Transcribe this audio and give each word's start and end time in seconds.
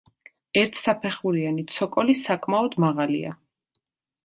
ერთსაფეხურიანი 0.61 1.67
ცოკოლი 1.75 2.17
საკმაოდ 2.23 2.81
მაღალია. 2.87 3.37